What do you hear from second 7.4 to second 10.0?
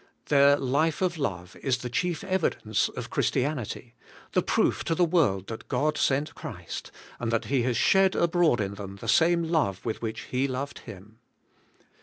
He has shed abroad in them the same love